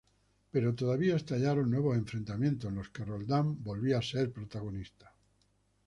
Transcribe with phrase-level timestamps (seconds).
[0.51, 5.13] Pero todavía estallaron nuevos enfrentamientos en los que Roldán volvía a ser protagonista.